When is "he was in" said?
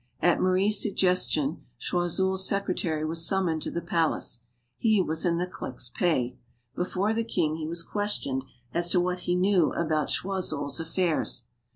4.79-5.37